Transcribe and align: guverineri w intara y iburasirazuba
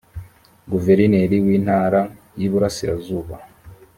guverineri 0.71 1.35
w 1.45 1.47
intara 1.57 2.01
y 2.39 2.41
iburasirazuba 2.47 3.35